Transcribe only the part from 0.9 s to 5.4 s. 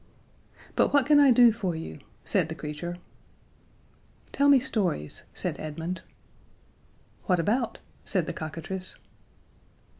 what can I do for you?" said the creature. "Tell me stories,"